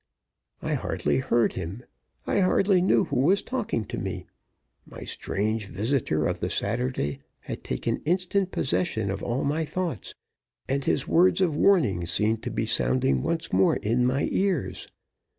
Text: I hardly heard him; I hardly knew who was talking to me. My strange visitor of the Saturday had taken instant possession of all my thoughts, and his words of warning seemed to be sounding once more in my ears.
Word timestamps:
I 0.63 0.73
hardly 0.73 1.19
heard 1.19 1.53
him; 1.53 1.83
I 2.25 2.39
hardly 2.39 2.81
knew 2.81 3.03
who 3.03 3.19
was 3.19 3.43
talking 3.43 3.85
to 3.85 3.99
me. 3.99 4.25
My 4.83 5.03
strange 5.03 5.67
visitor 5.67 6.25
of 6.25 6.39
the 6.39 6.49
Saturday 6.49 7.19
had 7.41 7.63
taken 7.63 7.97
instant 8.03 8.49
possession 8.49 9.11
of 9.11 9.21
all 9.21 9.43
my 9.43 9.63
thoughts, 9.63 10.15
and 10.67 10.83
his 10.83 11.07
words 11.07 11.39
of 11.39 11.55
warning 11.55 12.07
seemed 12.07 12.41
to 12.41 12.49
be 12.49 12.65
sounding 12.65 13.21
once 13.21 13.53
more 13.53 13.75
in 13.75 14.03
my 14.03 14.27
ears. 14.31 14.87